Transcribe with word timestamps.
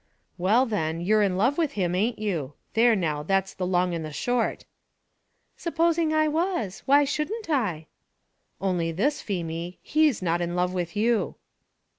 "Well 0.39 0.65
then; 0.65 0.99
you're 1.01 1.21
in 1.21 1.37
love 1.37 1.59
with 1.59 1.73
him, 1.73 1.93
ain't 1.93 2.17
you? 2.17 2.55
there 2.73 2.95
now, 2.95 3.21
that's 3.21 3.53
the 3.53 3.67
long 3.67 3.93
and 3.93 4.03
the 4.03 4.11
short." 4.11 4.65
"Supposing 5.55 6.11
I 6.11 6.27
was, 6.27 6.79
why 6.87 7.03
shouldn't 7.03 7.51
I?" 7.51 7.85
"Only 8.59 8.91
this, 8.91 9.21
Feemy, 9.21 9.77
he's 9.83 10.19
not 10.23 10.41
in 10.41 10.55
love 10.55 10.73
with 10.73 10.95
you." 10.95 11.35